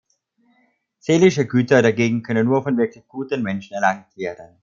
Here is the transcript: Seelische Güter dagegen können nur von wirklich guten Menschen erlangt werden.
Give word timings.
Seelische 0.97 1.45
Güter 1.45 1.83
dagegen 1.83 2.23
können 2.23 2.47
nur 2.47 2.63
von 2.63 2.75
wirklich 2.75 3.07
guten 3.07 3.43
Menschen 3.43 3.75
erlangt 3.75 4.17
werden. 4.17 4.59